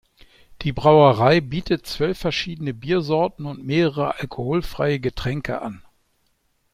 [0.63, 5.83] Die Brauerei bietet zwölf verschiedene Biersorten und mehrere alkoholfreie Getränke an.